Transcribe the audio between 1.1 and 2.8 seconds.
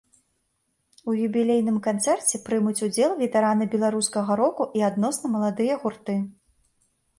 У юбілейным канцэрце прымуць